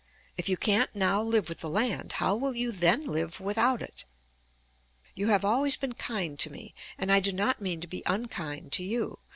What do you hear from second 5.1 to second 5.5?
You have